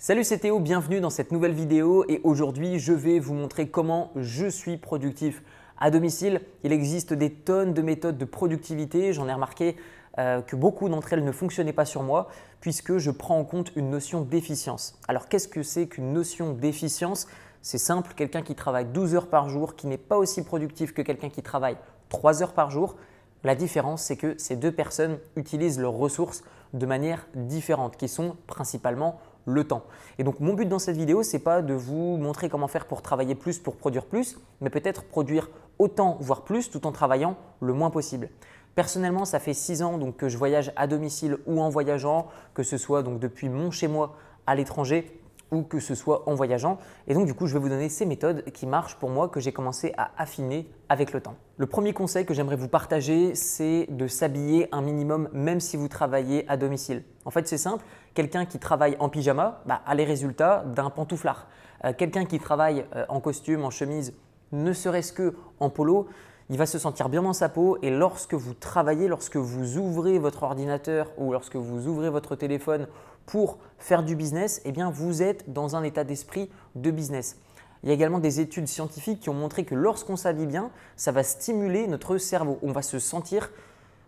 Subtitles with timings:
[0.00, 4.12] Salut c'est Théo, bienvenue dans cette nouvelle vidéo et aujourd'hui je vais vous montrer comment
[4.14, 5.42] je suis productif
[5.76, 6.40] à domicile.
[6.62, 9.74] Il existe des tonnes de méthodes de productivité, j'en ai remarqué
[10.18, 12.28] euh, que beaucoup d'entre elles ne fonctionnaient pas sur moi
[12.60, 14.96] puisque je prends en compte une notion d'efficience.
[15.08, 17.26] Alors qu'est-ce que c'est qu'une notion d'efficience?
[17.60, 21.02] C'est simple, quelqu'un qui travaille 12 heures par jour, qui n'est pas aussi productif que
[21.02, 21.76] quelqu'un qui travaille
[22.10, 22.94] 3 heures par jour,
[23.42, 28.36] la différence, c'est que ces deux personnes utilisent leurs ressources de manière différente, qui sont
[28.46, 29.82] principalement le temps.
[30.18, 33.02] Et donc mon but dans cette vidéo, c'est pas de vous montrer comment faire pour
[33.02, 37.72] travailler plus, pour produire plus, mais peut-être produire autant, voire plus, tout en travaillant le
[37.72, 38.28] moins possible.
[38.74, 42.62] Personnellement, ça fait six ans donc, que je voyage à domicile ou en voyageant, que
[42.62, 44.14] ce soit donc depuis mon chez moi
[44.46, 45.20] à l'étranger
[45.50, 46.78] ou que ce soit en voyageant.
[47.06, 49.40] Et donc du coup, je vais vous donner ces méthodes qui marchent pour moi, que
[49.40, 51.36] j'ai commencé à affiner avec le temps.
[51.56, 55.88] Le premier conseil que j'aimerais vous partager, c'est de s'habiller un minimum même si vous
[55.88, 57.02] travaillez à domicile.
[57.24, 57.84] En fait, c'est simple,
[58.14, 61.46] quelqu'un qui travaille en pyjama bah, a les résultats d'un pantouflard.
[61.84, 64.14] Euh, quelqu'un qui travaille euh, en costume, en chemise,
[64.52, 66.08] ne serait-ce que en polo,
[66.50, 70.18] il va se sentir bien dans sa peau et lorsque vous travaillez, lorsque vous ouvrez
[70.18, 72.86] votre ordinateur ou lorsque vous ouvrez votre téléphone
[73.28, 77.36] pour faire du business, eh bien vous êtes dans un état d'esprit de business.
[77.82, 81.12] Il y a également des études scientifiques qui ont montré que lorsqu'on s'habille bien, ça
[81.12, 82.58] va stimuler notre cerveau.
[82.62, 83.50] On va se sentir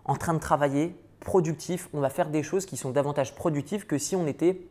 [0.06, 3.98] en train de travailler, productif, on va faire des choses qui sont davantage productives que
[3.98, 4.66] si on était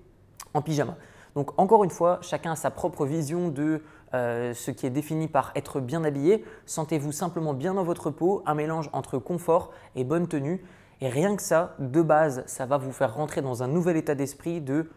[0.55, 0.97] en pyjama.
[1.35, 3.83] Donc encore une fois, chacun a sa propre vision de
[4.15, 6.43] euh, ce qui est défini par être bien habillé.
[6.65, 10.65] Sentez-vous simplement bien dans votre peau, un mélange entre confort et bonne tenue.
[11.01, 14.15] Et rien que ça, de base, ça va vous faire rentrer dans un nouvel état
[14.15, 14.89] d'esprit de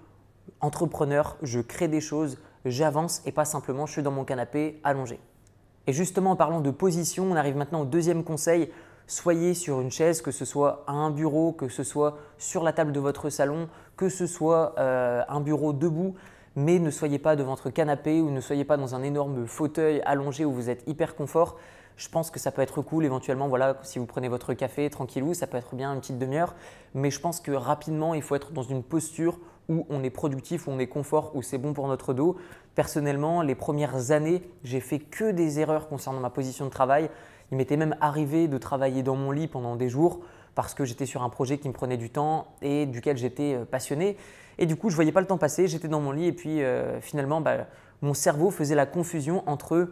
[0.60, 5.20] entrepreneur, je crée des choses, j'avance et pas simplement je suis dans mon canapé allongé.
[5.86, 8.70] Et justement en parlant de position, on arrive maintenant au deuxième conseil.
[9.08, 12.72] Soyez sur une chaise, que ce soit à un bureau, que ce soit sur la
[12.72, 16.14] table de votre salon, que ce soit euh, un bureau debout,
[16.54, 20.00] mais ne soyez pas devant votre canapé ou ne soyez pas dans un énorme fauteuil
[20.04, 21.58] allongé où vous êtes hyper confort.
[22.02, 25.34] Je pense que ça peut être cool éventuellement, voilà, si vous prenez votre café tranquillou,
[25.34, 26.56] ça peut être bien une petite demi-heure,
[26.94, 30.66] mais je pense que rapidement, il faut être dans une posture où on est productif,
[30.66, 32.36] où on est confort, où c'est bon pour notre dos.
[32.74, 37.08] Personnellement, les premières années, j'ai fait que des erreurs concernant ma position de travail.
[37.52, 40.22] Il m'était même arrivé de travailler dans mon lit pendant des jours
[40.56, 43.64] parce que j'étais sur un projet qui me prenait du temps et duquel j'étais euh,
[43.64, 44.16] passionné.
[44.58, 46.64] Et du coup, je voyais pas le temps passer, j'étais dans mon lit et puis
[46.64, 47.68] euh, finalement, bah,
[48.02, 49.88] mon cerveau faisait la confusion entre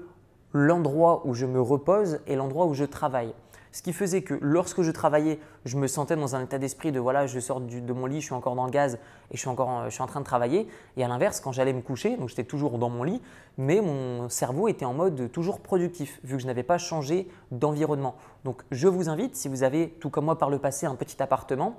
[0.53, 3.35] l'endroit où je me repose et l'endroit où je travaille.
[3.73, 6.99] Ce qui faisait que lorsque je travaillais, je me sentais dans un état d'esprit de
[6.99, 8.99] voilà, je sors de mon lit, je suis encore dans le gaz
[9.31, 10.67] et je suis encore en, je suis en train de travailler.
[10.97, 13.23] Et à l'inverse, quand j'allais me coucher, donc j'étais toujours dans mon lit,
[13.59, 18.17] mais mon cerveau était en mode toujours productif vu que je n'avais pas changé d'environnement.
[18.45, 21.23] Donc je vous invite, si vous avez tout comme moi par le passé un petit
[21.23, 21.77] appartement,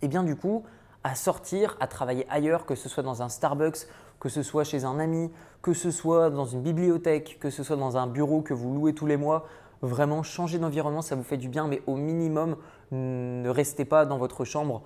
[0.00, 0.64] et eh bien du coup,
[1.04, 3.86] à sortir, à travailler ailleurs, que ce soit dans un Starbucks,
[4.20, 5.30] que ce soit chez un ami,
[5.62, 8.94] que ce soit dans une bibliothèque, que ce soit dans un bureau que vous louez
[8.94, 9.46] tous les mois.
[9.82, 12.56] Vraiment, changer d'environnement, ça vous fait du bien, mais au minimum,
[12.92, 14.82] ne restez pas dans votre chambre.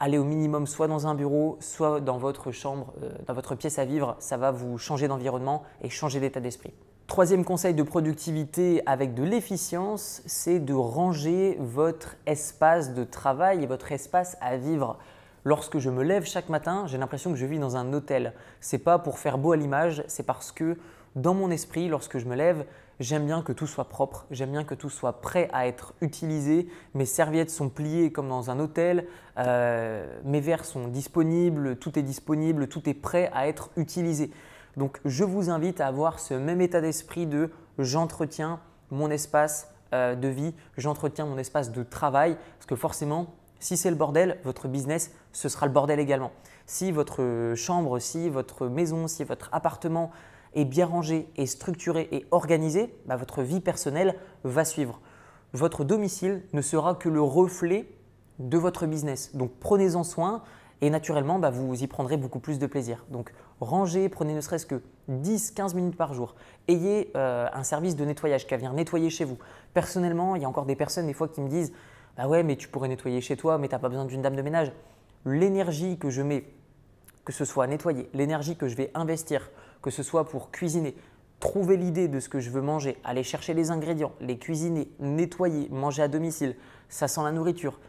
[0.00, 3.78] Allez au minimum soit dans un bureau, soit dans votre chambre, euh, dans votre pièce
[3.78, 4.16] à vivre.
[4.18, 6.72] Ça va vous changer d'environnement et changer d'état d'esprit.
[7.06, 13.66] Troisième conseil de productivité avec de l'efficience, c'est de ranger votre espace de travail et
[13.66, 14.96] votre espace à vivre.
[15.44, 18.34] Lorsque je me lève chaque matin, j'ai l'impression que je vis dans un hôtel.
[18.60, 20.76] C'est pas pour faire beau à l'image, c'est parce que
[21.16, 22.66] dans mon esprit, lorsque je me lève,
[23.00, 26.68] j'aime bien que tout soit propre, j'aime bien que tout soit prêt à être utilisé.
[26.94, 29.06] Mes serviettes sont pliées comme dans un hôtel,
[29.38, 34.30] euh, mes verres sont disponibles, tout est disponible, tout est prêt à être utilisé.
[34.76, 40.14] Donc je vous invite à avoir ce même état d'esprit de j'entretiens mon espace euh,
[40.14, 44.66] de vie, j'entretiens mon espace de travail, parce que forcément, si c'est le bordel, votre
[44.66, 46.32] business, ce sera le bordel également.
[46.66, 50.10] Si votre chambre, si votre maison, si votre appartement
[50.54, 55.00] est bien rangé, et structuré et organisé, bah, votre vie personnelle va suivre.
[55.52, 57.88] Votre domicile ne sera que le reflet
[58.38, 59.34] de votre business.
[59.36, 60.42] Donc prenez-en soin
[60.80, 63.04] et naturellement, bah, vous y prendrez beaucoup plus de plaisir.
[63.10, 66.34] Donc rangez, prenez ne serait-ce que 10-15 minutes par jour.
[66.68, 69.38] Ayez euh, un service de nettoyage qui va venir nettoyer chez vous.
[69.74, 71.72] Personnellement, il y a encore des personnes des fois qui me disent
[72.16, 74.42] ah ouais, mais tu pourrais nettoyer chez toi, mais tu pas besoin d'une dame de
[74.42, 74.72] ménage.
[75.24, 76.44] L'énergie que je mets,
[77.24, 79.50] que ce soit nettoyer, l'énergie que je vais investir,
[79.82, 80.94] que ce soit pour cuisiner,
[81.40, 85.68] trouver l'idée de ce que je veux manger, aller chercher les ingrédients, les cuisiner, nettoyer,
[85.70, 86.56] manger à domicile,
[86.88, 87.80] ça sent la nourriture,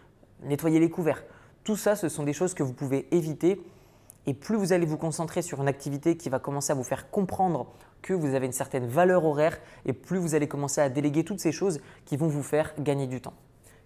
[0.43, 1.23] nettoyer les couverts.
[1.63, 3.61] Tout ça, ce sont des choses que vous pouvez éviter.
[4.27, 7.09] Et plus vous allez vous concentrer sur une activité qui va commencer à vous faire
[7.09, 7.67] comprendre
[8.01, 11.39] que vous avez une certaine valeur horaire, et plus vous allez commencer à déléguer toutes
[11.39, 13.33] ces choses qui vont vous faire gagner du temps.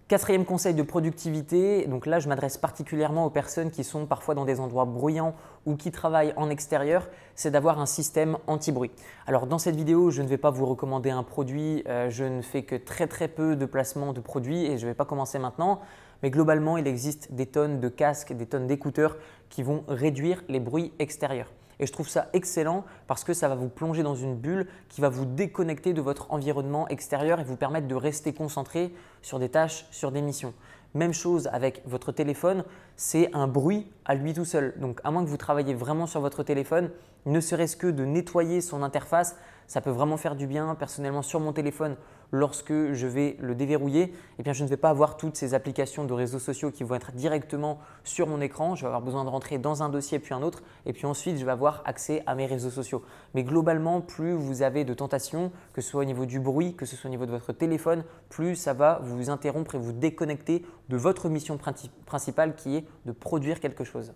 [0.08, 4.44] Quatrième conseil de productivité, donc là je m'adresse particulièrement aux personnes qui sont parfois dans
[4.44, 8.92] des endroits bruyants ou qui travaillent en extérieur, c'est d'avoir un système anti-bruit.
[9.26, 12.40] Alors dans cette vidéo, je ne vais pas vous recommander un produit, euh, je ne
[12.40, 15.40] fais que très très peu de placements de produits et je ne vais pas commencer
[15.40, 15.80] maintenant,
[16.22, 19.16] mais globalement il existe des tonnes de casques, des tonnes d'écouteurs
[19.48, 21.50] qui vont réduire les bruits extérieurs.
[21.78, 25.00] Et je trouve ça excellent parce que ça va vous plonger dans une bulle qui
[25.00, 29.48] va vous déconnecter de votre environnement extérieur et vous permettre de rester concentré sur des
[29.48, 30.54] tâches, sur des missions.
[30.94, 32.64] Même chose avec votre téléphone,
[32.96, 34.72] c'est un bruit à lui tout seul.
[34.78, 36.90] Donc à moins que vous travailliez vraiment sur votre téléphone,
[37.26, 39.36] ne serait-ce que de nettoyer son interface,
[39.66, 40.74] ça peut vraiment faire du bien.
[40.76, 41.96] Personnellement, sur mon téléphone,
[42.32, 46.04] lorsque je vais le déverrouiller, eh bien, je ne vais pas avoir toutes ces applications
[46.04, 48.74] de réseaux sociaux qui vont être directement sur mon écran.
[48.74, 51.38] Je vais avoir besoin de rentrer dans un dossier puis un autre et puis ensuite
[51.38, 53.02] je vais avoir accès à mes réseaux sociaux.
[53.34, 56.86] Mais globalement, plus vous avez de tentations, que ce soit au niveau du bruit, que
[56.86, 60.64] ce soit au niveau de votre téléphone, plus ça va vous interrompre et vous déconnecter
[60.88, 61.58] de votre mission
[62.06, 64.12] principale qui est de produire quelque chose.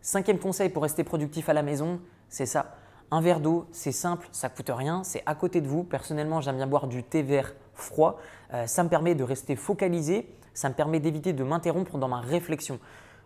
[0.00, 2.74] Cinquième conseil pour rester productif à la maison, c'est ça
[3.10, 5.84] un verre d'eau, c'est simple, ça coûte rien, c'est à côté de vous.
[5.84, 8.18] Personnellement, j'aime bien boire du thé vert froid.
[8.52, 12.20] Euh, ça me permet de rester focalisé, ça me permet d'éviter de m'interrompre dans ma
[12.20, 12.78] réflexion.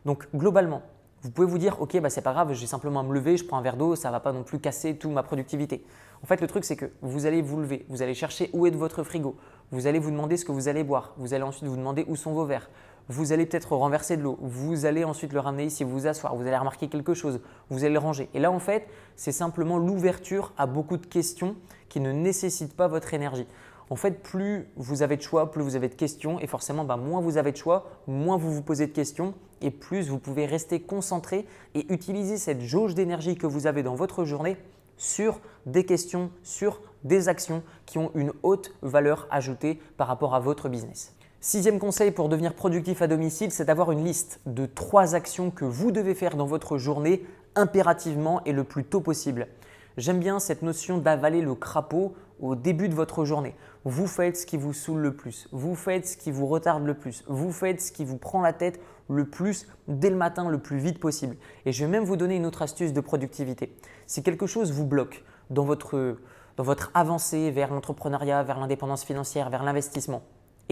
[0.05, 0.83] Donc globalement,
[1.23, 3.45] vous pouvez vous dire, ok, bah, c'est pas grave, j'ai simplement à me lever, je
[3.45, 5.85] prends un verre d'eau, ça ne va pas non plus casser toute ma productivité.
[6.23, 8.71] En fait, le truc, c'est que vous allez vous lever, vous allez chercher où est
[8.71, 9.37] votre frigo,
[9.71, 12.17] vous allez vous demander ce que vous allez boire, vous allez ensuite vous demander où
[12.17, 12.69] sont vos verres,
[13.09, 16.47] vous allez peut-être renverser de l'eau, vous allez ensuite le ramener ici, vous asseoir, vous
[16.47, 17.41] allez remarquer quelque chose,
[17.71, 18.29] vous allez le ranger.
[18.35, 21.57] Et là, en fait, c'est simplement l'ouverture à beaucoup de questions
[21.89, 23.47] qui ne nécessitent pas votre énergie.
[23.91, 26.97] En fait, plus vous avez de choix, plus vous avez de questions, et forcément, bah,
[26.97, 30.47] moins vous avez de choix, moins vous vous posez de questions, et plus vous pouvez
[30.47, 34.57] rester concentré et utiliser cette jauge d'énergie que vous avez dans votre journée
[34.97, 40.41] sur des questions, sur des actions qui ont une haute valeur ajoutée par rapport à
[40.41, 41.15] votre business.
[41.45, 45.65] Sixième conseil pour devenir productif à domicile, c'est d'avoir une liste de trois actions que
[45.65, 49.49] vous devez faire dans votre journée impérativement et le plus tôt possible.
[49.97, 53.57] J'aime bien cette notion d'avaler le crapaud au début de votre journée.
[53.85, 56.95] Vous faites ce qui vous saoule le plus, vous faites ce qui vous retarde le
[56.95, 58.79] plus, vous faites ce qui vous prend la tête
[59.09, 61.37] le plus dès le matin, le plus vite possible.
[61.67, 63.77] Et je vais même vous donner une autre astuce de productivité.
[64.07, 66.19] Si quelque chose vous bloque dans votre,
[66.57, 70.23] dans votre avancée vers l'entrepreneuriat, vers l'indépendance financière, vers l'investissement,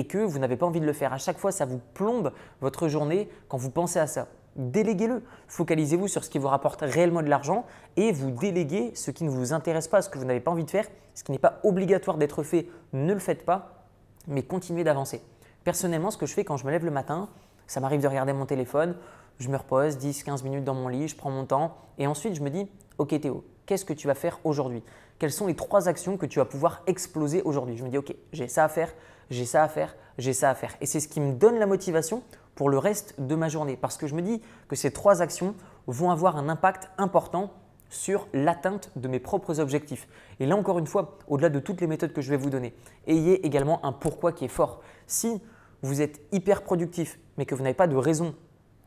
[0.00, 1.12] et que vous n'avez pas envie de le faire.
[1.12, 2.32] À chaque fois, ça vous plombe
[2.62, 4.28] votre journée quand vous pensez à ça.
[4.56, 5.22] Déléguez-le.
[5.46, 7.66] Focalisez-vous sur ce qui vous rapporte réellement de l'argent
[7.98, 10.64] et vous déléguez ce qui ne vous intéresse pas, ce que vous n'avez pas envie
[10.64, 12.66] de faire, ce qui n'est pas obligatoire d'être fait.
[12.94, 13.84] Ne le faites pas,
[14.26, 15.20] mais continuez d'avancer.
[15.64, 17.28] Personnellement, ce que je fais quand je me lève le matin,
[17.66, 18.96] ça m'arrive de regarder mon téléphone,
[19.38, 22.40] je me repose 10-15 minutes dans mon lit, je prends mon temps et ensuite je
[22.40, 22.66] me dis,
[22.96, 24.82] ok Théo, qu'est-ce que tu vas faire aujourd'hui?
[25.20, 28.14] Quelles sont les trois actions que tu vas pouvoir exploser aujourd'hui Je me dis, ok,
[28.32, 28.90] j'ai ça à faire,
[29.28, 30.74] j'ai ça à faire, j'ai ça à faire.
[30.80, 32.22] Et c'est ce qui me donne la motivation
[32.54, 33.76] pour le reste de ma journée.
[33.76, 35.54] Parce que je me dis que ces trois actions
[35.86, 37.52] vont avoir un impact important
[37.90, 40.08] sur l'atteinte de mes propres objectifs.
[40.38, 42.72] Et là encore une fois, au-delà de toutes les méthodes que je vais vous donner,
[43.06, 44.80] ayez également un pourquoi qui est fort.
[45.06, 45.42] Si
[45.82, 48.34] vous êtes hyper productif, mais que vous n'avez pas de raison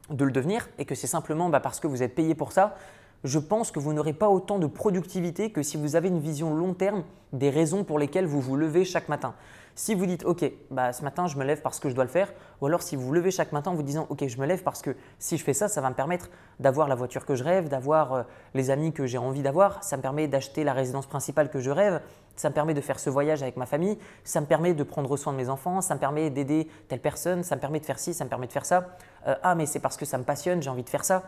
[0.10, 2.76] de le devenir, et que c'est simplement bah, parce que vous êtes payé pour ça,
[3.24, 6.54] je pense que vous n'aurez pas autant de productivité que si vous avez une vision
[6.54, 9.34] long terme des raisons pour lesquelles vous vous levez chaque matin.
[9.76, 12.10] Si vous dites OK, bah, ce matin je me lève parce que je dois le
[12.10, 12.32] faire,
[12.62, 14.62] ou alors si vous vous levez chaque matin en vous disant OK, je me lève
[14.62, 16.30] parce que si je fais ça, ça va me permettre
[16.60, 18.24] d'avoir la voiture que je rêve, d'avoir euh,
[18.54, 21.72] les amis que j'ai envie d'avoir, ça me permet d'acheter la résidence principale que je
[21.72, 22.02] rêve,
[22.36, 25.18] ça me permet de faire ce voyage avec ma famille, ça me permet de prendre
[25.18, 27.98] soin de mes enfants, ça me permet d'aider telle personne, ça me permet de faire
[27.98, 28.96] ci, ça me permet de faire ça.
[29.28, 31.24] Euh, ah, mais c'est parce que ça me passionne, j'ai envie de faire ça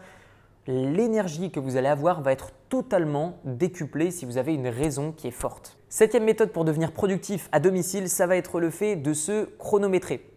[0.67, 5.27] l'énergie que vous allez avoir va être totalement décuplée si vous avez une raison qui
[5.27, 5.77] est forte.
[5.89, 10.29] Septième méthode pour devenir productif à domicile, ça va être le fait de se chronométrer.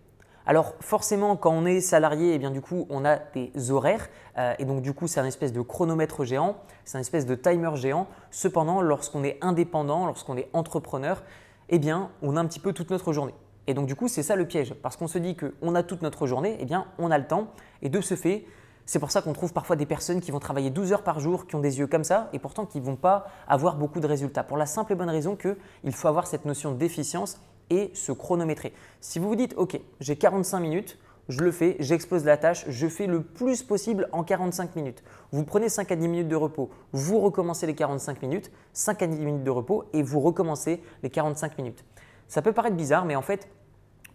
[0.46, 4.08] Alors forcément, quand on est salarié, eh bien du coup, on a des horaires
[4.38, 7.34] euh, et donc du coup, c'est un espèce de chronomètre géant, c'est un espèce de
[7.34, 8.06] timer géant.
[8.30, 11.22] Cependant, lorsqu'on est indépendant, lorsqu'on est entrepreneur,
[11.68, 13.34] eh bien, on a un petit peu toute notre journée.
[13.66, 16.00] Et donc du coup, c'est ça le piège, parce qu'on se dit qu'on a toute
[16.00, 17.48] notre journée, eh bien, on a le temps
[17.82, 18.46] et de ce fait,
[18.88, 21.46] c'est pour ça qu'on trouve parfois des personnes qui vont travailler 12 heures par jour,
[21.46, 24.06] qui ont des yeux comme ça, et pourtant qui ne vont pas avoir beaucoup de
[24.06, 24.42] résultats.
[24.42, 28.72] Pour la simple et bonne raison qu'il faut avoir cette notion d'efficience et se chronométrer.
[29.02, 32.86] Si vous vous dites, OK, j'ai 45 minutes, je le fais, j'expose la tâche, je
[32.86, 35.04] fais le plus possible en 45 minutes.
[35.32, 39.06] Vous prenez 5 à 10 minutes de repos, vous recommencez les 45 minutes, 5 à
[39.06, 41.84] 10 minutes de repos et vous recommencez les 45 minutes.
[42.26, 43.50] Ça peut paraître bizarre, mais en fait,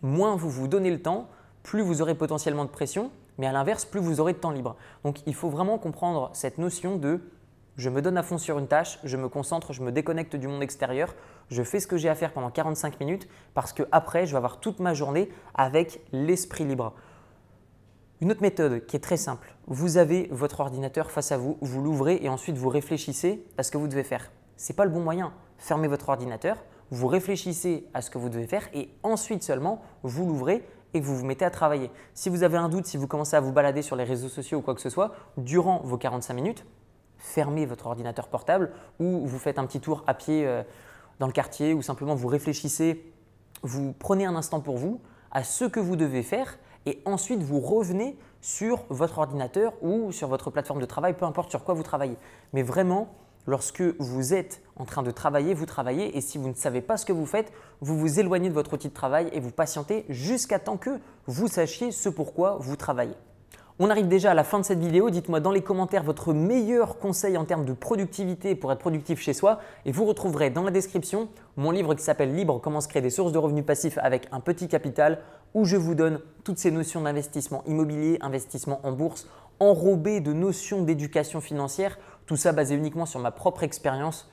[0.02, 1.30] moins vous vous donnez le temps,
[1.62, 4.76] plus vous aurez potentiellement de pression mais à l'inverse, plus vous aurez de temps libre.
[5.04, 7.22] Donc il faut vraiment comprendre cette notion de
[7.76, 10.48] je me donne à fond sur une tâche, je me concentre, je me déconnecte du
[10.48, 11.16] monde extérieur,
[11.50, 14.38] je fais ce que j'ai à faire pendant 45 minutes parce que après, je vais
[14.38, 16.94] avoir toute ma journée avec l'esprit libre.
[18.22, 21.82] Une autre méthode qui est très simple, vous avez votre ordinateur face à vous, vous
[21.82, 24.32] l'ouvrez et ensuite vous réfléchissez à ce que vous devez faire.
[24.56, 25.34] Ce n'est pas le bon moyen.
[25.58, 26.58] Fermez votre ordinateur,
[26.92, 30.64] vous réfléchissez à ce que vous devez faire et ensuite seulement vous l'ouvrez
[30.94, 31.92] et vous vous mettez à travailler.
[32.14, 34.60] Si vous avez un doute, si vous commencez à vous balader sur les réseaux sociaux
[34.60, 36.66] ou quoi que ce soit, durant vos 45 minutes,
[37.18, 40.64] fermez votre ordinateur portable ou vous faites un petit tour à pied euh,
[41.20, 43.12] dans le quartier ou simplement vous réfléchissez,
[43.62, 47.60] vous prenez un instant pour vous à ce que vous devez faire et ensuite vous
[47.60, 51.84] revenez sur votre ordinateur ou sur votre plateforme de travail, peu importe sur quoi vous
[51.84, 52.18] travaillez.
[52.52, 53.16] Mais vraiment,
[53.48, 56.98] lorsque vous êtes en train de travailler, vous travaillez et si vous ne savez pas
[56.98, 60.06] ce que vous faites, vous vous éloignez de votre outil de travail et vous patientez
[60.10, 63.16] jusqu'à temps que vous sachiez ce pourquoi vous travaillez.
[63.80, 65.10] On arrive déjà à la fin de cette vidéo.
[65.10, 69.34] Dites-moi dans les commentaires votre meilleur conseil en termes de productivité pour être productif chez
[69.34, 69.60] soi.
[69.86, 73.10] Et vous retrouverez dans la description mon livre qui s'appelle Libre, comment se créer des
[73.10, 75.22] sources de revenus passifs avec un petit capital,
[75.56, 79.28] où je vous donne toutes ces notions d'investissement immobilier, investissement en bourse,
[79.60, 81.98] enrobées de notions d'éducation financière.
[82.26, 84.30] Tout ça basé uniquement sur ma propre expérience,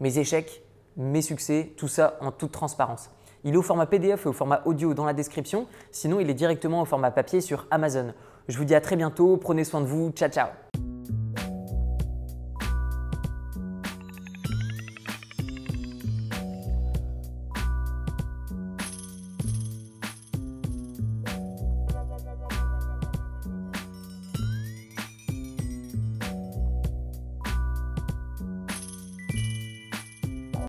[0.00, 0.62] mes échecs,
[0.96, 3.10] mes succès, tout ça en toute transparence.
[3.44, 5.66] Il est au format PDF et au format audio dans la description.
[5.92, 8.12] Sinon, il est directement au format papier sur Amazon.
[8.48, 9.36] Je vous dis à très bientôt.
[9.36, 10.10] Prenez soin de vous.
[10.10, 10.48] Ciao, ciao.